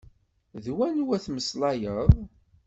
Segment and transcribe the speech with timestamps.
[0.63, 2.09] D wanwa tmeslayeḍ?